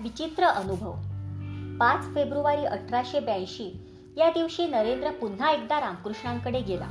विचित्र 0.00 0.44
अनुभव. 0.44 0.92
पाच 1.80 2.14
फेब्रुवारी 2.14 2.64
अठराशे 2.64 3.20
ब्याऐंशी 3.20 3.94
या 4.16 4.30
दिवशी 4.30 4.66
नरेंद्र 4.66 5.10
पुन्हा 5.10 5.50
एकदा 5.50 5.80
रामकृष्णांकडे 5.80 6.60
गेला. 6.60 6.86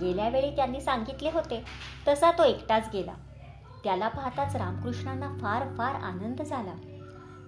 गेल्या 0.00 0.28
वेळी 0.28 0.56
त्यांनी 0.56 0.80
सांगितले 0.80 1.30
होते 1.34 1.64
तसा 2.08 2.30
तो 2.30 2.44
एकटाच 2.44 2.88
गेला. 2.92 3.12
त्याला 3.84 4.08
पाहताच 4.08 4.56
रामकृष्णांना 4.56 5.36
फार 5.40 5.62
फार 5.78 5.94
आनंद 5.94 6.42
झाला. 6.42 6.72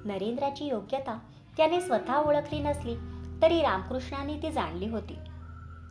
नरेंद्राची 0.04 0.64
योग्यता 0.64 1.18
त्याने 1.56 1.80
स्वतः 1.80 2.16
ओळखली 2.16 2.60
नसली 2.60 2.94
तरी 3.42 3.60
रामकृष्णांनी 3.60 4.36
ती 4.42 4.50
जाणली 4.50 4.88
होती. 4.88 5.16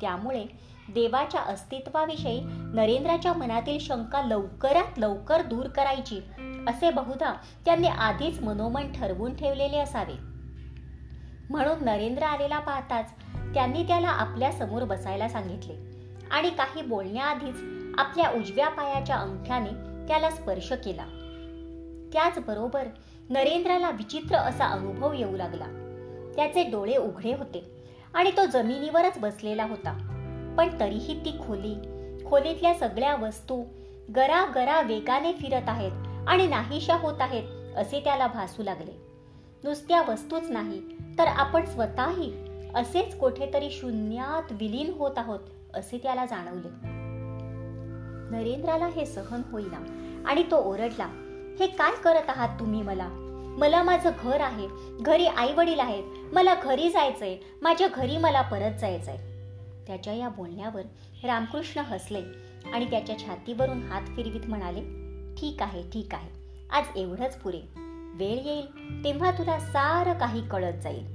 त्यामुळे 0.01 0.45
देवाच्या 0.89 1.41
अस्तित्वाविषयी 1.41 2.41
नरेंद्राच्या 2.45 3.33
मनातील 3.33 3.79
शंका 3.79 4.21
लवकरात 4.21 4.99
लवकर 4.99 5.41
दूर 5.41 5.67
करायची 5.67 6.19
असे 6.67 6.91
बहुधा 6.91 7.33
त्यांनी 7.65 7.87
आधीच 7.87 8.41
मनोमन 8.41 8.91
ठरवून 8.91 9.35
ठेवलेले 9.35 9.77
असावे. 9.77 10.13
म्हणून 11.49 11.85
नरेंद्र 11.85 12.23
आलेला 12.23 12.59
पाहताच 12.59 13.11
त्यांनी 13.53 13.83
त्याला 13.83 14.07
आपल्यासमोर 14.07 14.83
बसायला 14.83 15.29
सांगितले 15.29 15.73
आणि 16.31 16.49
काही 16.49 16.81
बोलण्याआधीच 16.81 17.55
आपल्या 17.97 18.29
उजव्या 18.29 18.69
पायाच्या 18.69 19.15
अंगठ्याने 19.15 19.69
त्याला 20.07 20.29
स्पर्श 20.29 20.71
केला. 20.71 21.05
त्याचबरोबर 22.13 22.87
नरेंद्राला 23.29 23.89
विचित्र 23.89 24.35
असा 24.35 24.65
अनुभव 24.65 25.13
येऊ 25.13 25.35
लागला. 25.35 25.65
त्याचे 26.35 26.63
डोळे 26.63 26.97
उघडे 26.97 27.33
होते 27.33 27.83
आणि 28.13 28.31
तो 28.37 28.45
जमिनीवरच 28.45 29.17
बसलेला 29.17 29.63
होता. 29.63 30.07
पण 30.57 30.79
तरीही 30.79 31.25
ती 31.25 31.31
खोली 31.31 31.75
खोलीतल्या 32.25 32.73
सगळ्या 32.73 33.15
वस्तू 33.15 33.63
गरा 34.15 34.45
गरा 34.55 34.81
वेगाने 34.81 35.33
फिरत 35.33 35.69
आहेत 35.69 35.91
आणि 36.27 36.47
नाहीशा 36.47 36.95
होत 36.95 37.21
आहेत 37.21 37.75
असे 37.77 37.99
त्याला 37.99 38.27
भासू 38.27 38.63
लागले. 38.63 38.91
नुसत्या 39.63 40.01
वस्तूच 40.01 40.49
नाही 40.49 40.81
तर 41.17 41.27
आपण 41.27 41.65
स्वतःही 41.65 42.31
असेच 42.75 43.17
कुठेतरी 43.17 43.69
शून्यात 43.69 44.51
विलीन 44.51 44.93
होत 44.97 45.17
आहोत 45.17 45.39
असे 45.73 45.97
त्याला 45.97 46.25
जाणवले. 46.25 46.69
नरेंद्राला 48.31 48.87
हे 48.87 49.05
सहन 49.05 49.41
होईना 49.51 49.83
आणि 50.25 50.43
तो 50.51 50.57
ओरडला 50.57 51.05
हे 51.59 51.67
काय 51.67 51.91
करत 52.03 52.29
आहात 52.29 52.59
तुम्ही 52.59 52.81
मला? 52.81 53.07
मला 53.59 53.83
माझं 53.83 54.11
घर 54.23 54.41
आहे 54.41 54.67
घरी 55.01 55.25
आई 55.25 55.53
वडील 55.53 55.79
आहेत 55.79 56.33
मला 56.33 56.55
घरी 56.63 56.89
जायचंय 56.89 57.37
माझ्या 57.61 57.87
घरी 57.87 58.17
मला 58.17 58.41
परत 58.41 58.79
जायचंय. 58.81 59.17
त्याच्या 59.87 60.13
या 60.13 60.29
बोलण्यावर 60.29 60.81
रामकृष्ण 61.23 61.79
हसले 61.79 62.21
आणि 62.73 62.89
त्याच्या 62.89 63.19
छातीवरून 63.19 63.83
हात 63.83 64.01
फिरवीत 64.01 64.49
म्हणाले 64.49 65.00
ठीक 65.37 65.61
आहे 65.61 65.83
ठीक 65.93 66.13
आहे. 66.13 66.29
आज 66.71 66.83
एवढंच 66.95 67.35
पुरे. 67.37 67.61
वेळ 68.13 68.39
येईल 68.45 69.03
तेव्हा 69.03 69.31
तुला 69.31 69.59
सारं 69.59 70.13
काही 70.13 70.47
कळत 70.47 70.73
जाईल. 70.73 71.05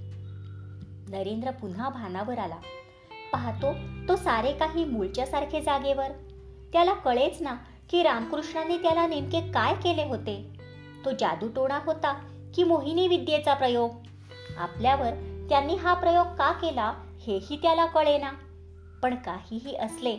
नरेंद्र 1.08 1.50
पुन्हा 1.50 1.88
भानावर 1.88 2.38
आला. 2.38 2.56
पाहतो 3.32 3.72
तो 4.08 4.16
सारे 4.16 4.52
काही 4.52 4.84
मूळच्या 4.84 5.26
सारखे 5.26 5.60
जागेवर. 5.60 6.08
त्याला 6.72 6.92
कळेच 6.92 7.42
ना 7.42 7.54
की 7.90 8.02
रामकृष्णाने 8.02 8.78
त्याला 8.78 9.06
नेमके 9.06 9.40
काय 9.40 9.74
केले 9.74 10.04
होते. 10.04 10.48
तो 11.04 11.10
जादूटोणा 11.10 11.80
होता 11.86 12.12
की 12.54 12.64
मोहिनी 12.64 13.08
विद्येचा 13.08 13.54
प्रयोग? 13.54 13.90
आपल्यावर 14.58 15.10
त्यांनी 15.48 15.74
हा 15.74 15.94
प्रयोग 15.94 16.26
का 16.26 16.52
केला 16.52 16.92
हेही 17.26 17.56
त्याला 17.56 17.86
कळेना. 17.86 18.30
पण 19.02 19.14
काहीही 19.14 19.76
असले 19.76 20.16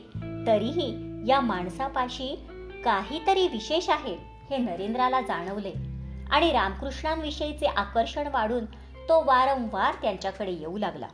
तरीही 0.48 0.96
या 1.28 1.40
माणसापाशी 1.40 2.48
काहीतरी 2.86 3.48
विशेष 3.48 3.90
आहे 3.90 4.18
हे 4.50 4.58
नरेंद्राला 4.58 5.22
जाणवले. 5.22 5.74
आणि 6.32 6.52
रामकृष्णांविषयीचे 6.52 7.66
आकर्षण 7.66 8.28
वाढून 8.28 8.66
तो 9.10 9.24
वारंवार 9.24 9.94
त्यांच्याकडे 10.02 10.52
येऊ 10.52 10.78
लागला. 10.78 11.08